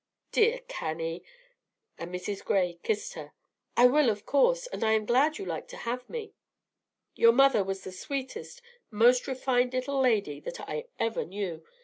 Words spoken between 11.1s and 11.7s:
knew.